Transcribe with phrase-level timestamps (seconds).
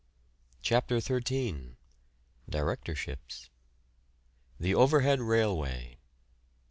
[0.63, 1.75] ]CHAPTER XIII.
[2.49, 3.51] DIRECTORSHIPS.
[4.59, 5.99] THE OVERHEAD RAILWAY.